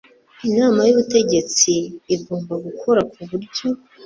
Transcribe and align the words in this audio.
inama 0.47 0.79
y 0.87 0.91
ubutegetsi 0.93 1.73
igomba 2.15 2.53
gukora 2.65 3.01
ku 3.11 3.19
buryo 3.29 3.67